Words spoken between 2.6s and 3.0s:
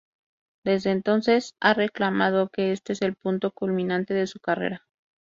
este